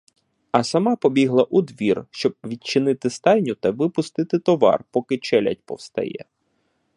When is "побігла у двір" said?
0.95-2.05